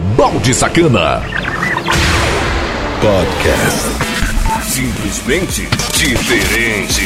Balde 0.00 0.54
Sacana. 0.54 1.22
Podcast. 3.00 3.88
Simplesmente 4.62 5.68
diferente. 5.94 7.02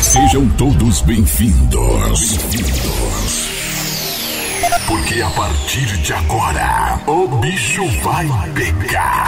Sejam 0.00 0.48
todos 0.50 1.02
bem-vindos. 1.02 2.36
Bem-vindos. 2.36 3.41
Porque 4.92 5.22
a 5.22 5.30
partir 5.30 5.86
de 6.02 6.12
agora, 6.12 7.00
o 7.06 7.26
bicho 7.38 7.82
vai 8.02 8.28
pegar. 8.54 9.26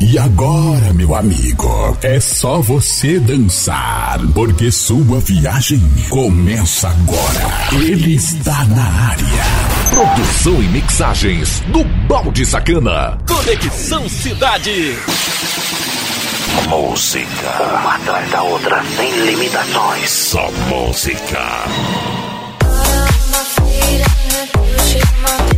E 0.00 0.18
agora, 0.18 0.92
meu 0.92 1.14
amigo, 1.14 1.96
é 2.02 2.18
só 2.18 2.60
você 2.60 3.20
dançar, 3.20 4.18
porque 4.34 4.72
sua 4.72 5.20
viagem 5.20 5.80
começa 6.10 6.88
agora. 6.88 7.80
Ele 7.80 8.16
está 8.16 8.64
na 8.64 8.86
área. 9.08 9.24
Produção 9.90 10.60
e 10.64 10.66
mixagens 10.66 11.60
do 11.68 11.84
Balde 12.08 12.44
Sacana. 12.44 13.18
Conexão 13.24 14.08
Cidade. 14.08 14.98
Música, 16.68 17.78
uma 17.80 17.94
atrás 17.94 18.28
da 18.32 18.42
outra, 18.42 18.82
sem 18.96 19.12
limitações. 19.26 20.10
Só 20.10 20.50
música. 20.68 22.27
She 24.76 25.00
my 25.22 25.57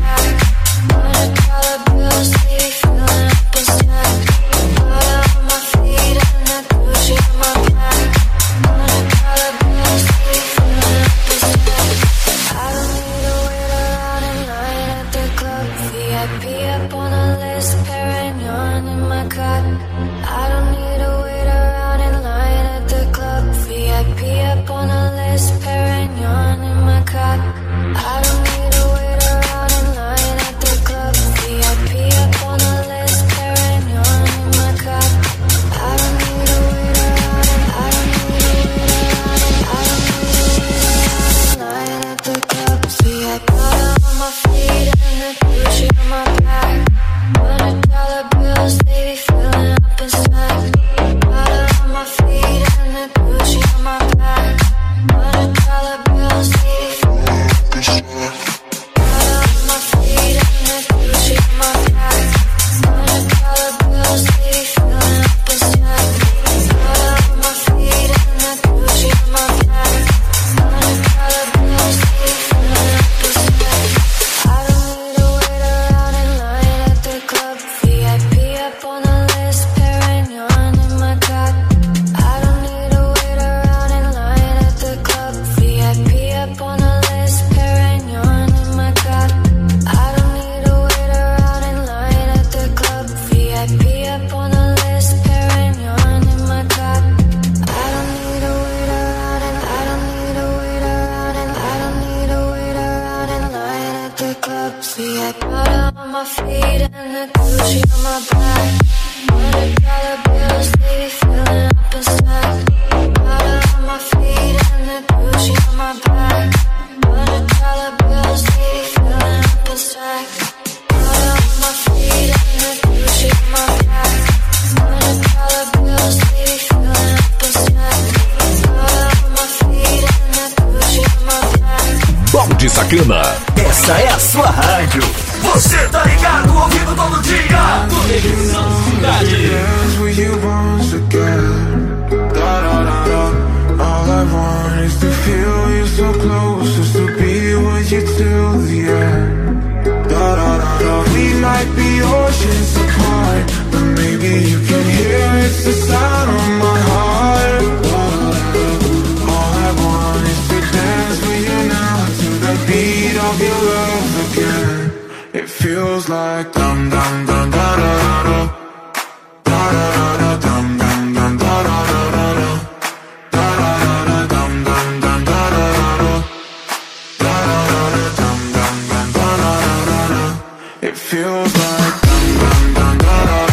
over. 181.41 181.73
Dun, 182.03 182.75
dun, 182.75 182.99
dun, 182.99 183.50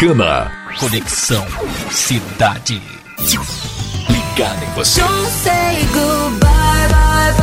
Americana. 0.00 0.50
Conexão 0.78 1.46
Cidade. 1.90 2.80
Ligada 4.08 4.64
em 4.64 4.70
você. 4.74 4.98
Don't 5.02 5.30
say 5.30 5.76
goodbye, 5.92 6.88
bye, 6.88 7.32
bye. 7.32 7.39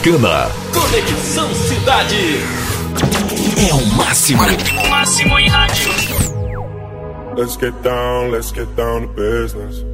Sacana. 0.00 0.48
Conexão 0.72 1.54
Cidade. 1.54 2.38
É 3.68 3.74
o 3.74 3.86
máximo. 3.96 4.42
O 4.42 4.88
máximo 4.88 5.38
em 5.38 5.46
rádio. 5.48 5.92
Let's 7.36 7.56
get 7.58 7.74
down, 7.82 8.30
let's 8.30 8.50
get 8.50 8.66
down 8.76 9.02
to 9.02 9.08
business. 9.08 9.84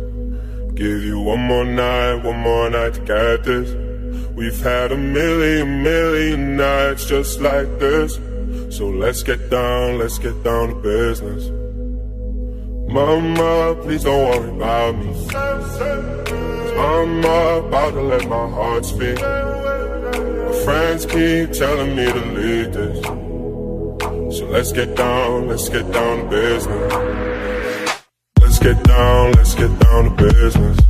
Give 0.75 1.05
you 1.05 1.19
one 1.21 1.41
more 1.41 1.65
night, 1.65 2.25
one 2.25 2.39
more 2.39 2.71
night 2.71 2.95
to 2.95 3.01
get 3.01 3.43
this. 3.43 3.75
We've 4.37 4.63
had 4.63 4.93
a 4.93 4.97
million, 4.97 5.83
million 5.83 6.57
nights 6.57 7.07
just 7.07 7.41
like 7.41 7.67
this. 7.81 8.21
So 8.71 8.89
let's 8.89 9.25
get 9.25 9.51
down, 9.51 9.99
let's 9.99 10.19
get 10.19 10.41
down 10.45 10.69
to 10.69 10.75
business. 10.77 11.51
Mama, 12.89 13.75
please 13.83 14.05
don't 14.05 14.25
worry 14.31 14.51
about 14.51 14.97
me. 14.99 15.27
I'm 16.79 17.19
about 17.19 17.91
to 17.95 18.03
let 18.03 18.29
my 18.29 18.49
heart 18.51 18.85
speak 18.85 19.19
friends 20.67 21.07
keep 21.07 21.53
telling 21.53 21.95
me 21.95 22.07
to 22.07 22.23
leave 22.35 22.73
this. 22.73 23.01
So 24.37 24.47
let's 24.47 24.73
get 24.73 24.97
down, 24.97 25.47
let's 25.47 25.69
get 25.69 25.89
down 25.93 26.25
to 26.25 26.29
business. 26.29 26.93
Let's 28.41 28.59
get 28.59 28.83
down, 28.83 29.33
let's 29.35 29.55
get 29.55 29.79
down 29.79 30.17
to 30.17 30.25
business. 30.33 30.86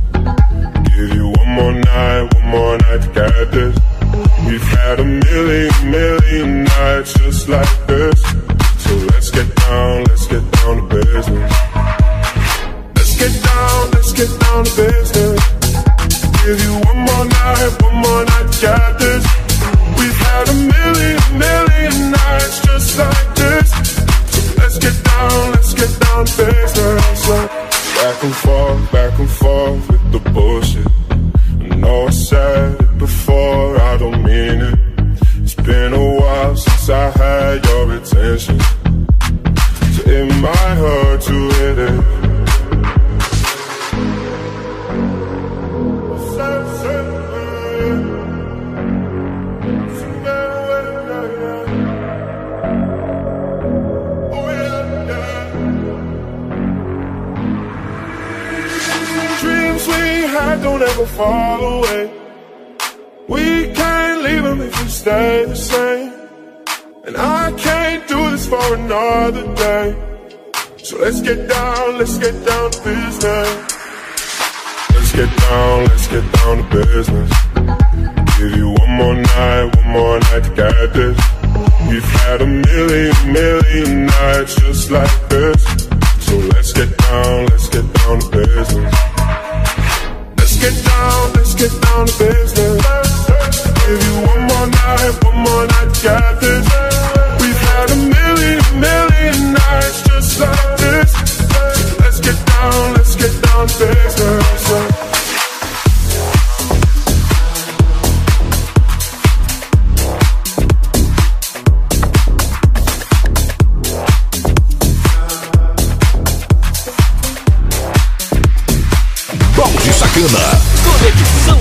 Americana. 120.17 120.59
Conexão 120.83 121.56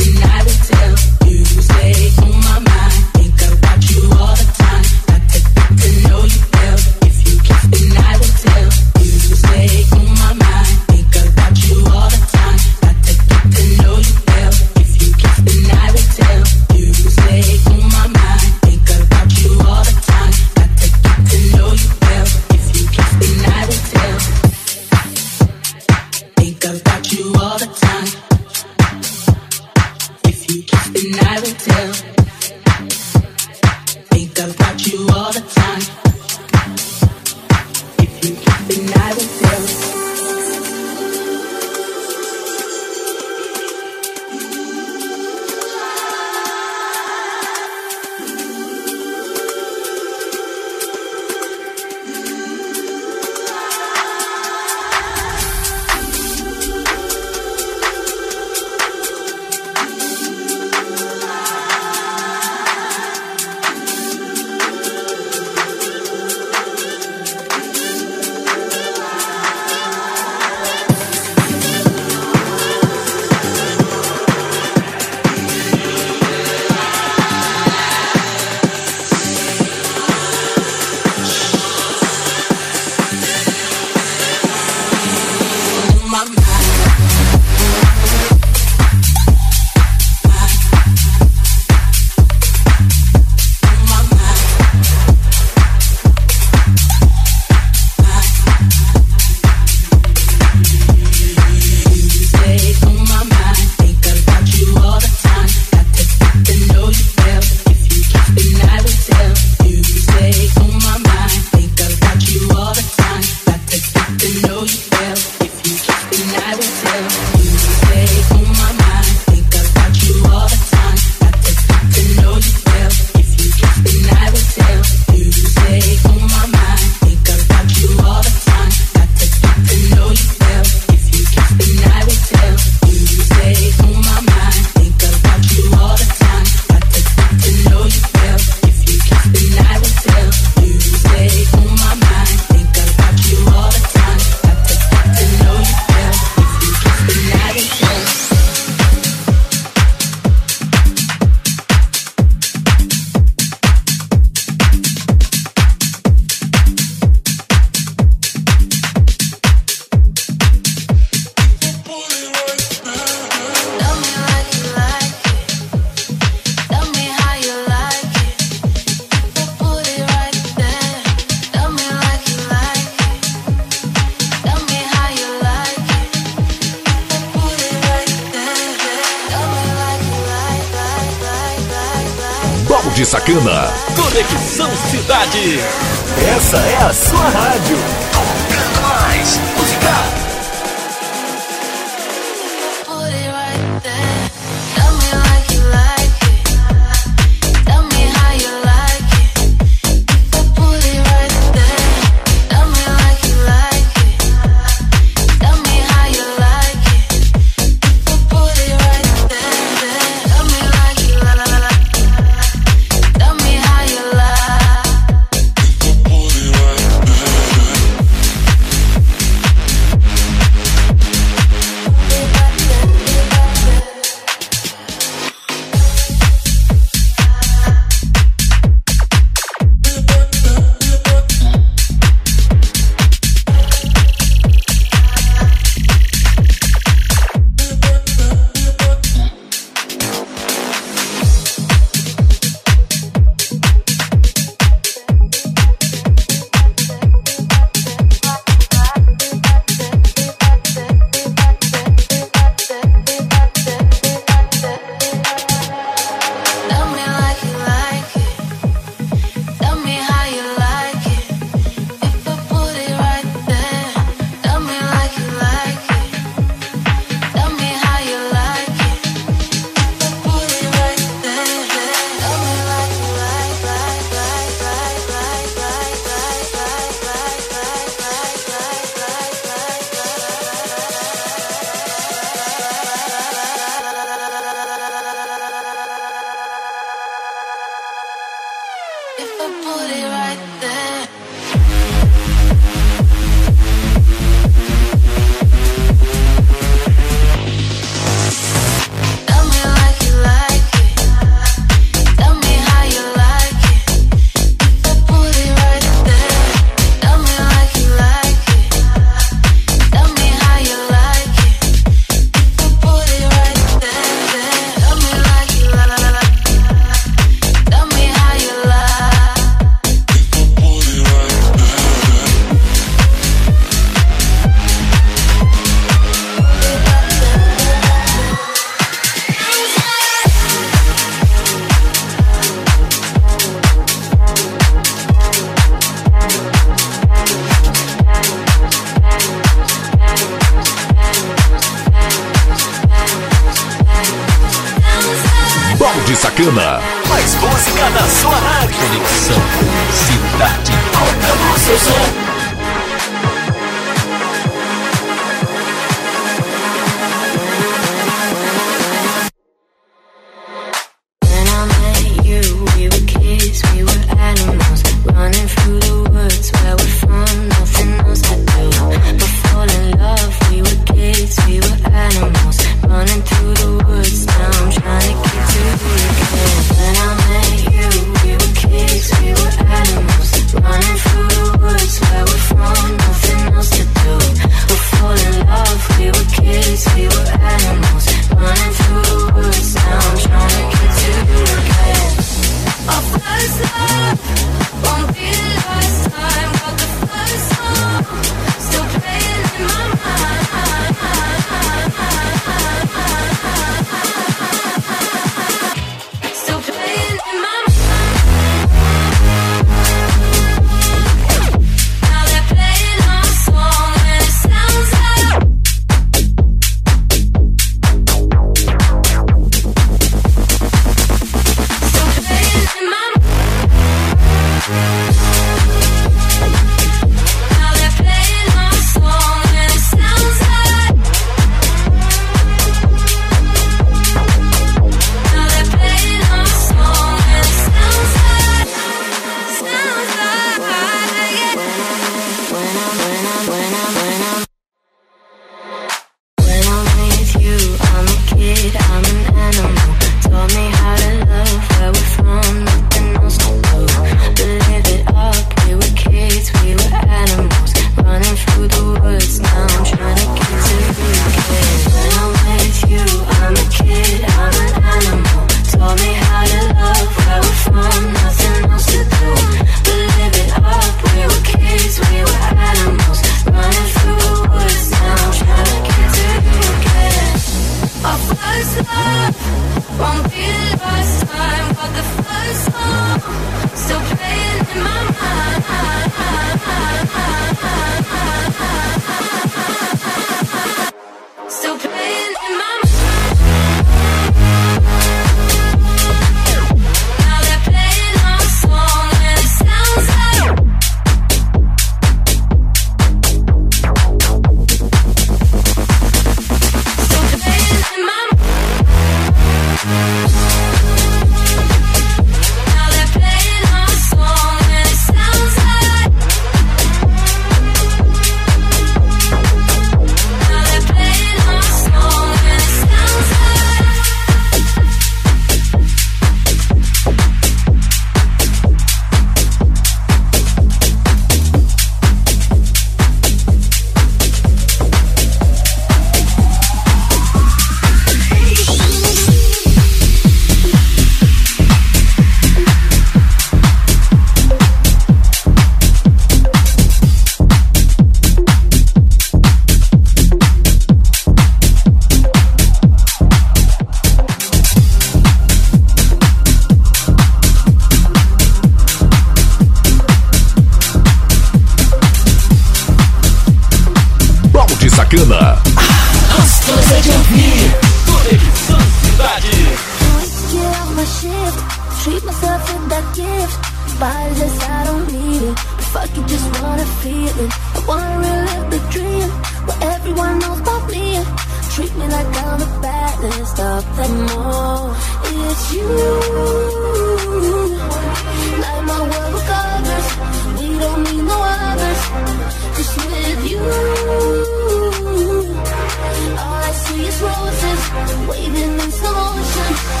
waving 598.27 598.79
in 598.79 598.91
slow 598.91 599.13
motion. 599.13 600.00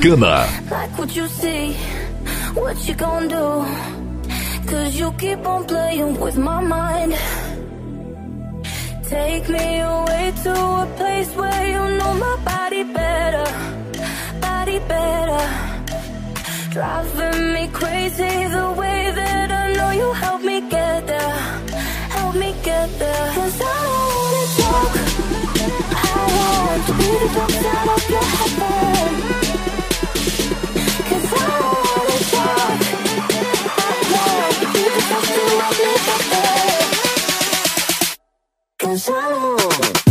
Sacana. 0.00 0.70
Like 0.70 0.98
what 0.98 1.14
you 1.14 1.26
see, 1.28 1.72
what 2.54 2.88
you 2.88 2.94
gonna 2.94 3.28
do? 3.28 3.46
Cause 4.66 4.98
you 4.98 5.12
keep 5.18 5.46
on 5.46 5.66
playing 5.66 6.18
with 6.18 6.38
my 6.38 6.62
mind. 6.62 7.12
Take 9.04 9.48
me 9.48 9.80
away 9.80 10.32
to 10.44 10.52
a 10.52 10.86
place 10.96 11.30
where 11.36 11.66
you 11.66 11.98
know 11.98 12.14
my 12.14 12.36
body 12.44 12.82
better, 12.84 13.48
body 14.40 14.78
better. 14.88 15.44
Driving 16.70 17.52
me 17.52 17.68
crazy 17.68 18.34
the 18.56 18.74
way 18.78 19.12
that 19.14 19.50
I 19.52 19.72
know 19.74 19.90
you 19.90 20.12
help 20.12 20.42
me 20.42 20.60
get 20.62 21.06
there, 21.06 21.38
help 22.16 22.34
me 22.36 22.54
get 22.62 22.88
there. 22.98 23.34
Cause 23.34 23.60
I 23.60 23.76
don't 23.86 24.12
wanna 24.16 24.44
talk, 24.60 24.92
I 26.06 26.22
want 26.36 26.86
to 26.86 26.92
be 27.00 27.08
the 27.22 27.28
doctor 27.34 27.92
of 27.92 28.10
your 28.10 28.22
heart. 28.22 29.39
Cansado. 38.78 40.09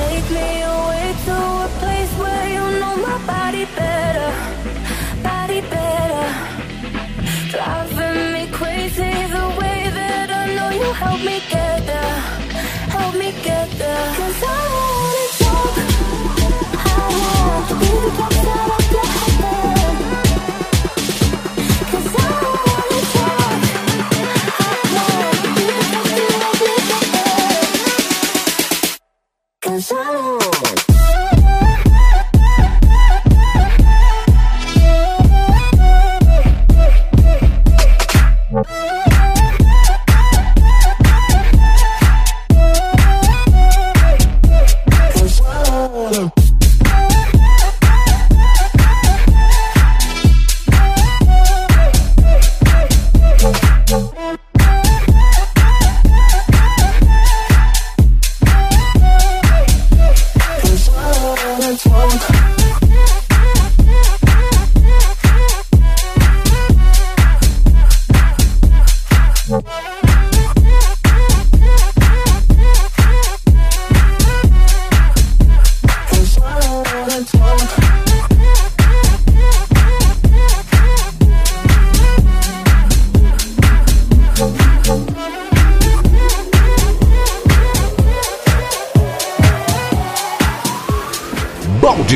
Take 0.00 0.28
me 0.38 0.48
away 0.74 1.06
to 1.26 1.36
a 1.66 1.68
place 1.80 2.12
where 2.22 2.46
you 2.56 2.64
know 2.80 2.94
my 3.06 3.18
body 3.32 3.64
better, 3.78 4.30
body 5.28 5.60
better. 5.74 6.26
Driving 7.52 8.32
me 8.34 8.42
crazy 8.58 9.12
the 9.36 9.46
way 9.60 9.78
that 9.98 10.28
I 10.42 10.44
know 10.56 10.70
you 10.82 10.90
help 11.04 11.20
me 11.28 11.36
get 11.54 11.78
there, 11.90 12.16
help 12.96 13.14
me 13.22 13.30
get 13.46 13.68
there. 13.80 14.06
Cause 14.18 14.40
I 14.54 14.60
wanna 14.76 15.26
talk, 15.40 15.72
I 16.96 17.02
wanna 17.20 18.16
talk. 18.16 18.39
Shalom. 29.90 30.39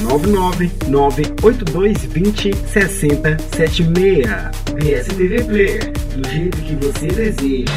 9998220 0.00 2.54
6076. 2.66 4.26
PSTV 4.78 5.44
Player, 5.44 5.92
do 6.16 6.28
jeito 6.28 6.58
que 6.58 6.74
você 6.76 7.06
deseja. 7.08 7.72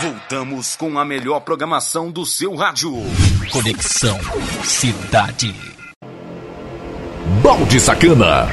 Voltamos 0.00 0.76
com 0.76 0.98
a 0.98 1.04
melhor 1.04 1.40
programação 1.40 2.10
do 2.10 2.24
seu 2.26 2.54
rádio. 2.54 2.92
Conexão 3.50 4.18
Cidade. 4.62 5.54
Balde 7.42 7.80
Sacana. 7.80 8.46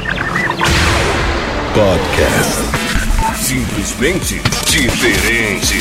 Podcast. 1.73 2.62
Simplesmente 3.36 4.41
diferente. 4.69 5.80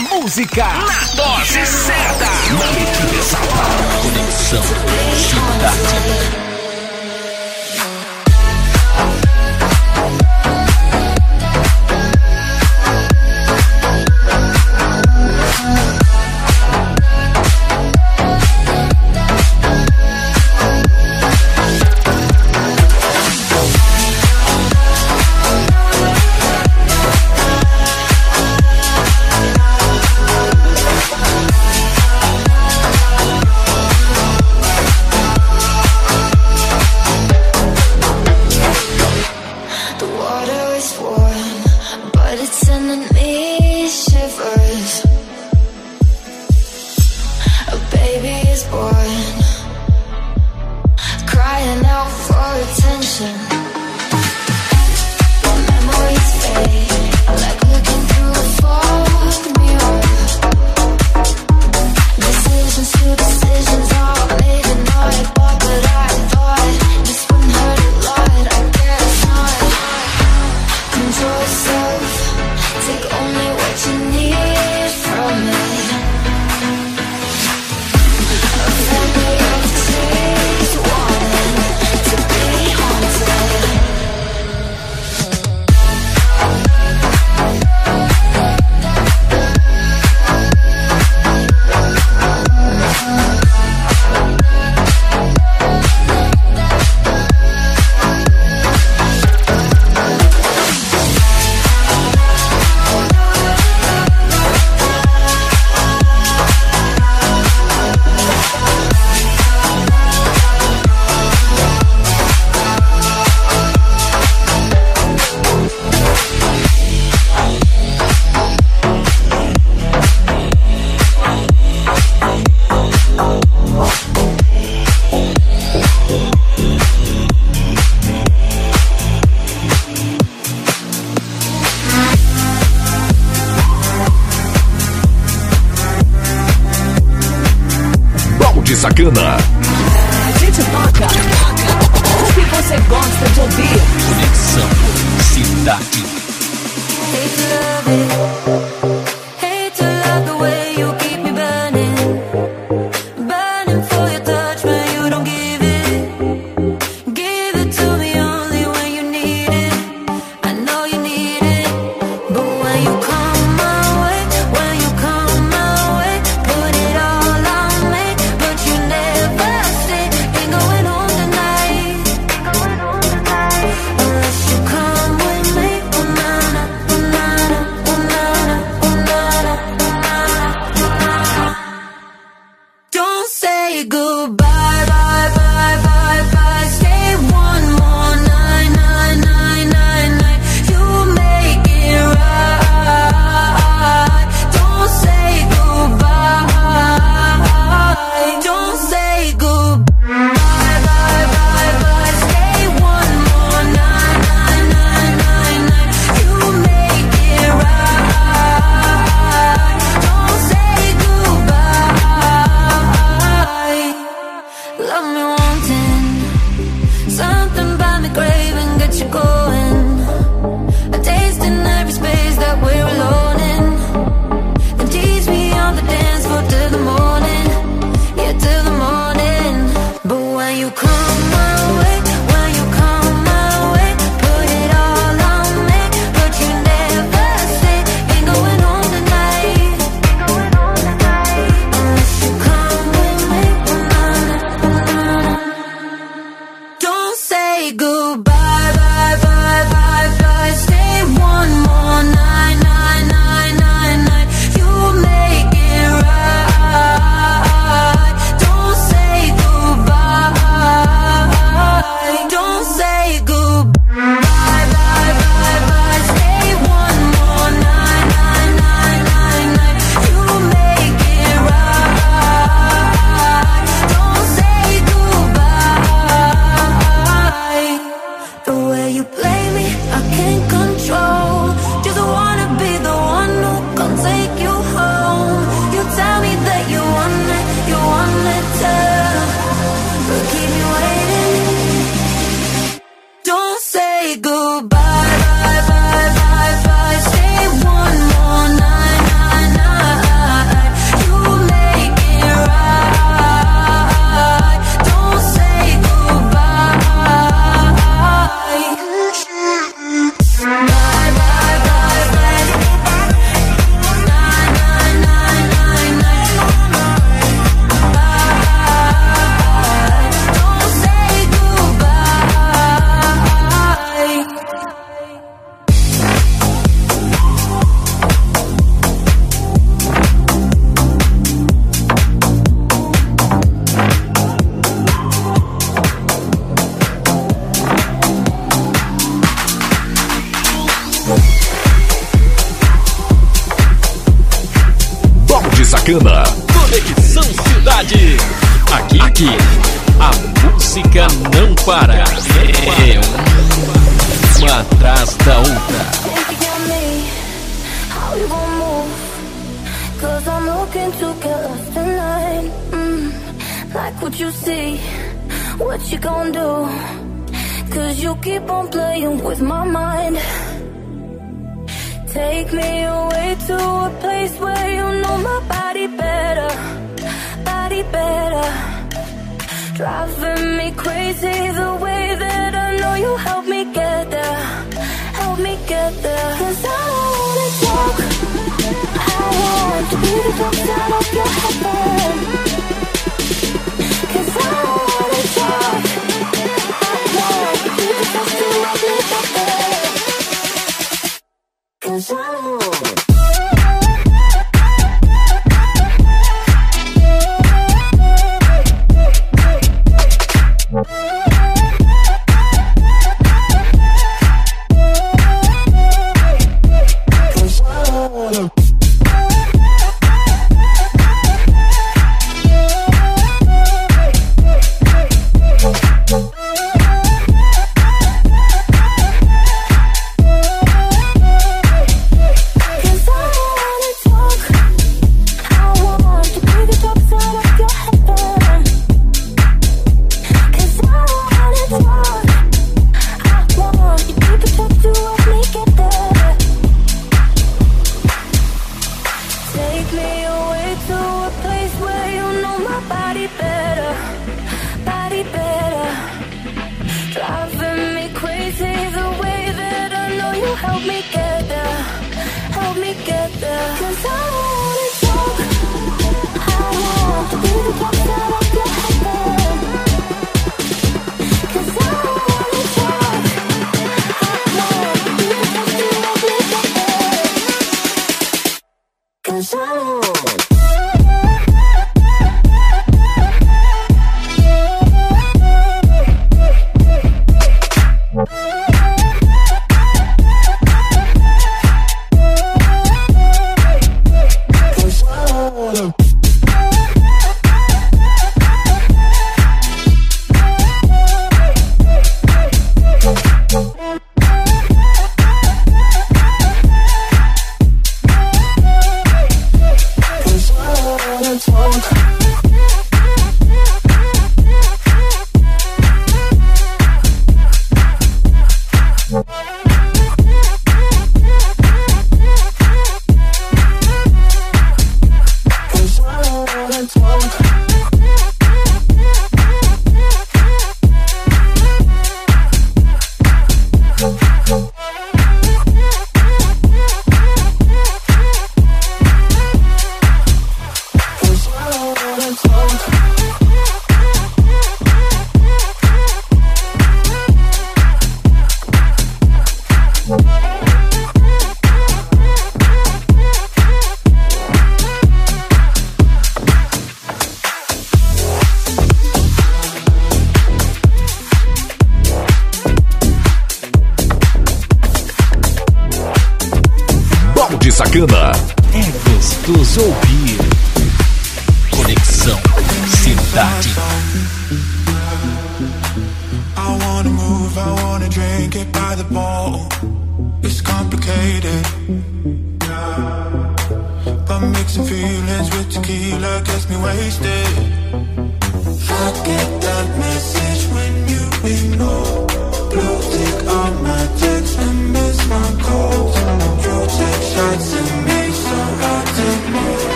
Música 0.00 0.64
na 0.64 1.14
dose 1.14 1.66
certa. 1.66 2.24
Na 2.58 2.72
medida 2.72 3.16
exata. 3.16 4.00
Conexão 4.02 4.62
Cidade. 5.14 6.49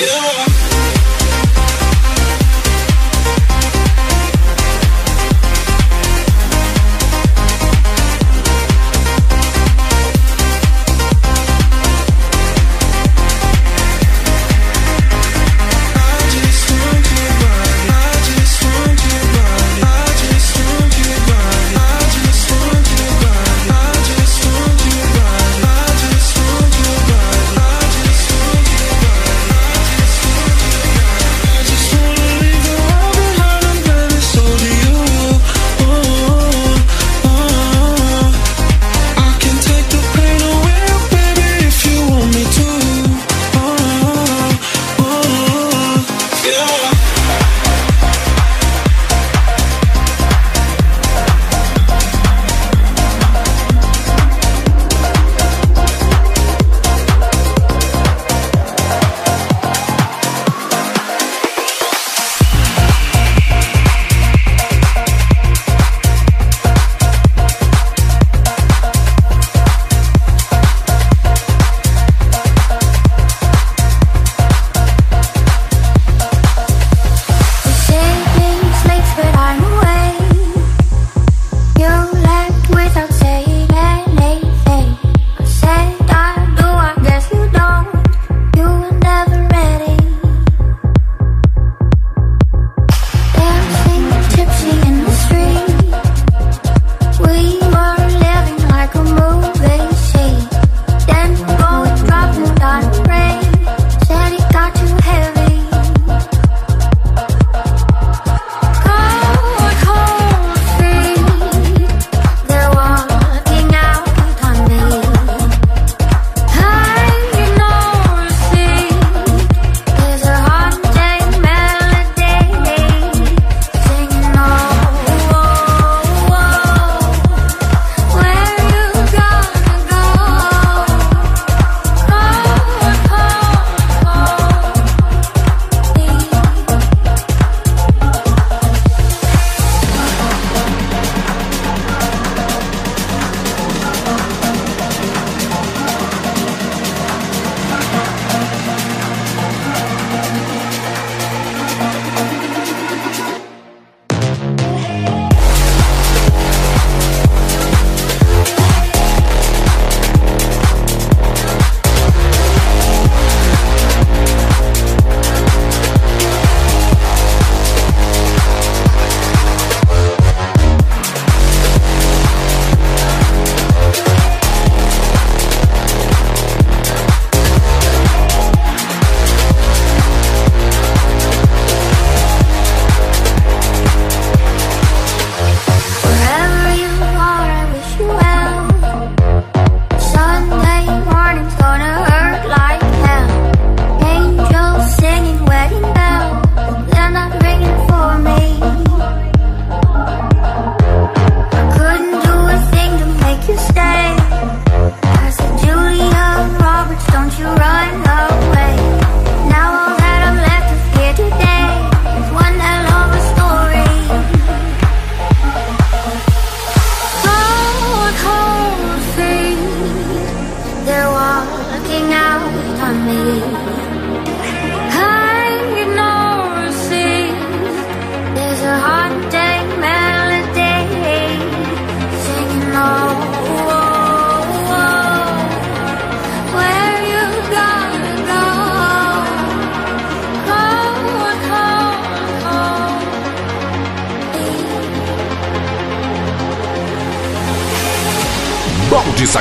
you. 0.00 0.39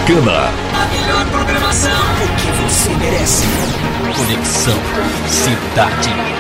Balde 0.09 0.19
Sacana. 0.19 0.49
A 0.73 0.87
melhor 0.87 1.25
programação. 1.27 1.91
O 1.91 2.35
que 2.35 2.51
você 2.63 2.89
merece. 2.95 3.45
Conexão 4.15 4.77
Cidade. 5.27 6.38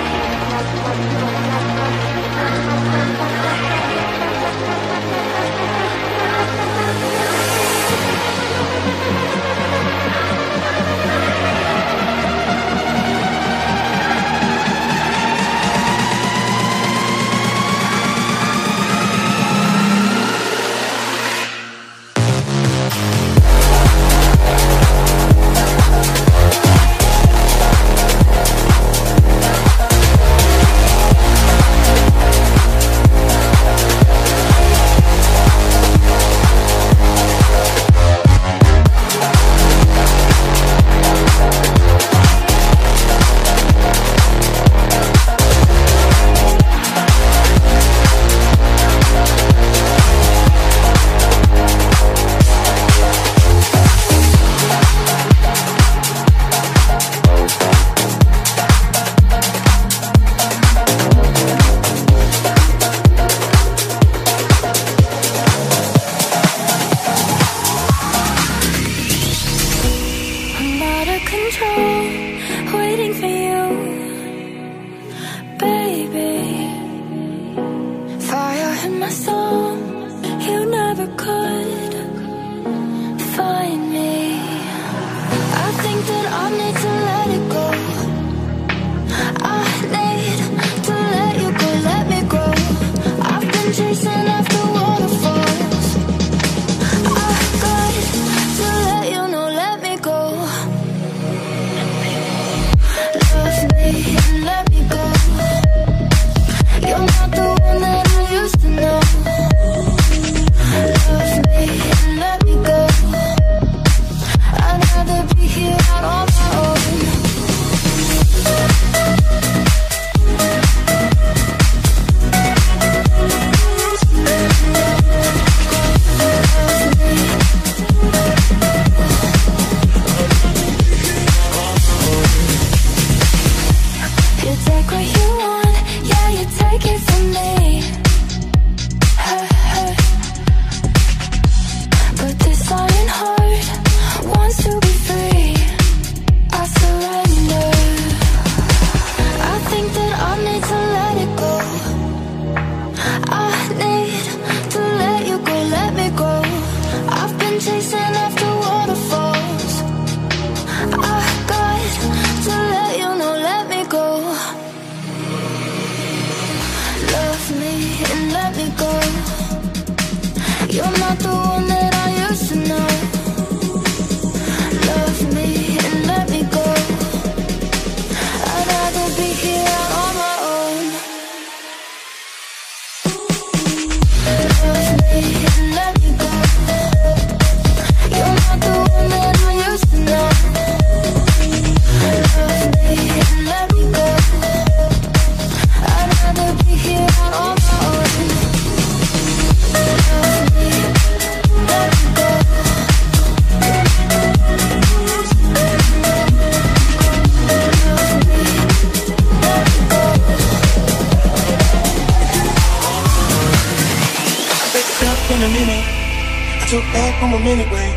home 217.19 217.43
anyway. 217.43 217.89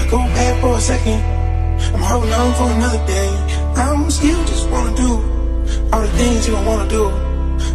I 0.00 0.06
go 0.10 0.18
back 0.34 0.60
for 0.60 0.76
a 0.76 0.80
second. 0.80 1.20
I'm 1.94 2.02
holding 2.10 2.32
on 2.32 2.52
for 2.58 2.68
another 2.76 3.02
day. 3.06 3.30
I'm 3.76 4.10
still 4.10 4.42
just 4.44 4.68
wanna 4.70 4.94
do 4.96 5.10
all 5.92 6.02
the 6.02 6.12
things 6.18 6.46
you 6.46 6.54
don't 6.54 6.66
wanna 6.66 6.88
do. 6.88 7.04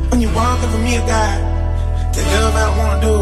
When 0.09 0.19
you 0.21 0.29
walk 0.33 0.61
over 0.63 0.79
me, 0.79 0.95
a 0.97 1.03
guy, 1.05 1.33
the 2.13 2.21
love 2.33 2.55
I 2.65 2.69
wanna 2.79 3.01
do. 3.09 3.17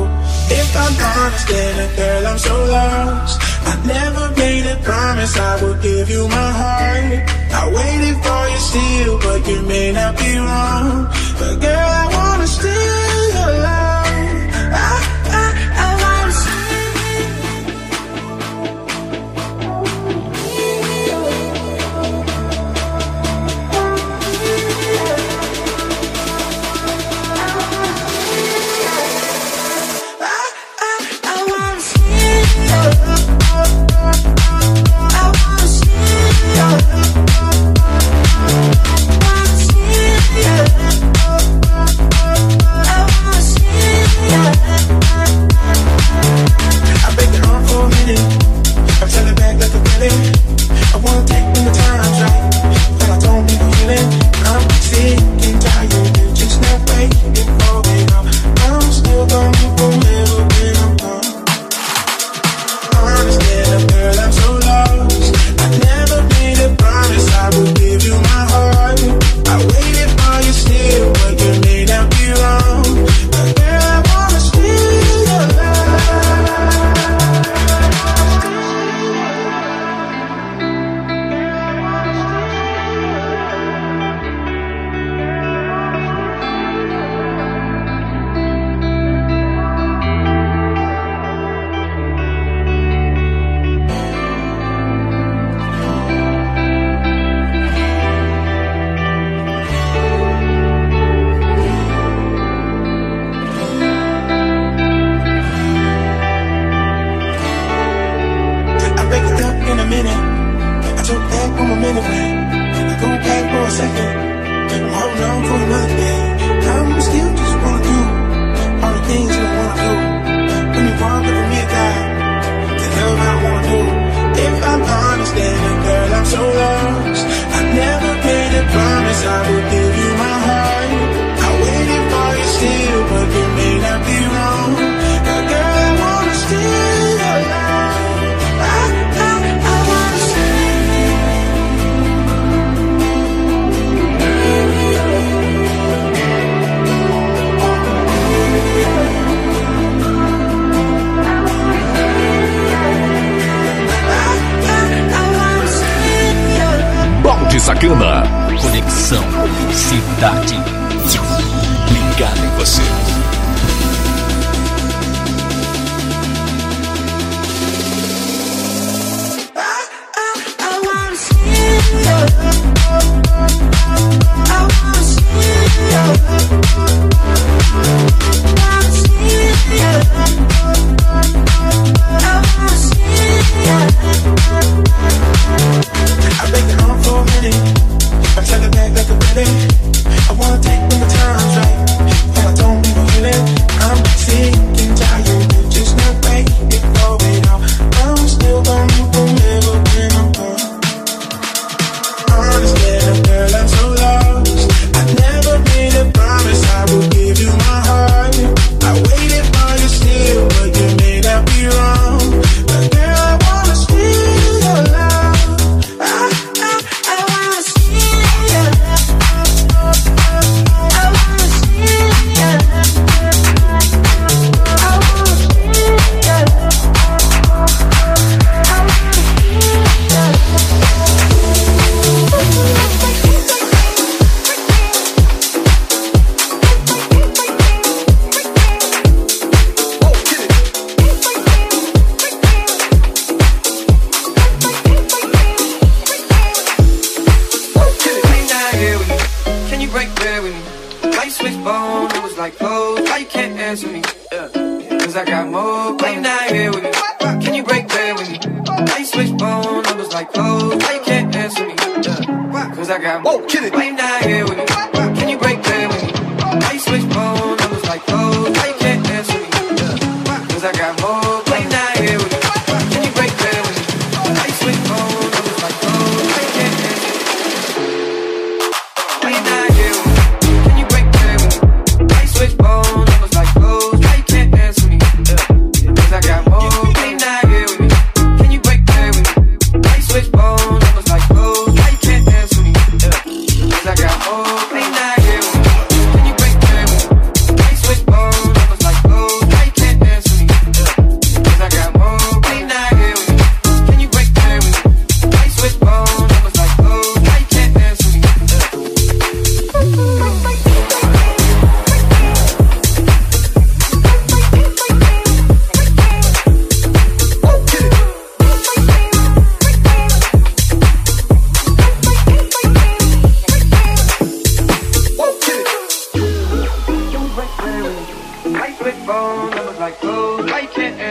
If 0.59 0.69
I'm 0.83 0.93
honest, 1.09 1.47
then 1.47 1.95
girl, 1.95 2.27
I'm 2.27 2.39
so 2.39 2.55
lost. 2.75 3.35
I 3.71 3.73
never 3.85 4.25
made 4.35 4.65
a 4.65 4.77
promise 4.77 5.37
I 5.37 5.61
would 5.61 5.81
give 5.81 6.09
you 6.09 6.27
my 6.27 6.51
heart. 6.61 7.21
I 7.59 7.63
waited 7.77 8.17
for 8.25 8.41
you 8.53 8.59
still, 8.69 9.15
but 9.19 9.47
you 9.47 9.61
may 9.73 9.91
not 9.91 10.17
be 10.17 10.31
wrong. 10.37 11.07
But 11.39 11.53
girl, 11.61 11.89
I 12.01 12.05
wanna 12.15 12.47
stay 12.47 13.31
alive. 13.45 13.88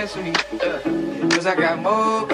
Cause 0.09 1.45
I 1.45 1.55
got 1.55 1.83
more 1.83 2.28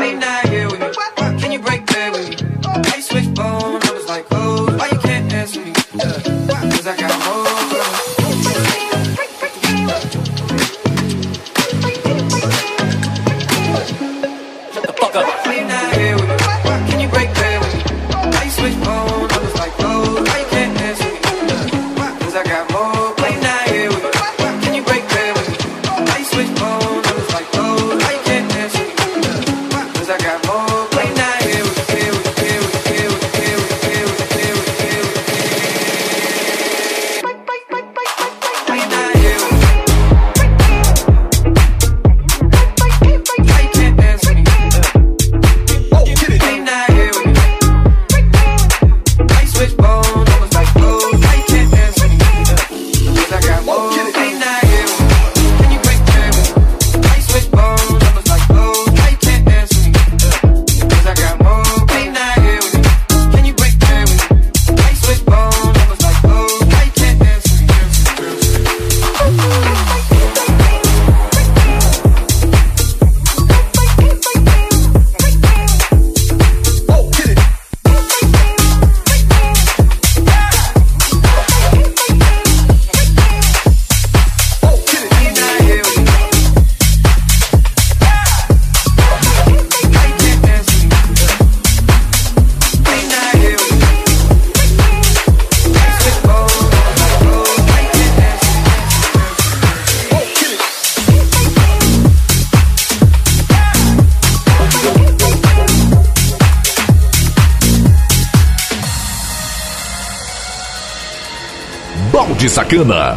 de 112.45 112.51
Sacana. 112.51 113.17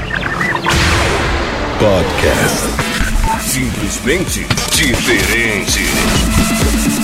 Podcast. 1.80 2.63
Simplesmente 3.41 4.47
diferente. 4.71 6.96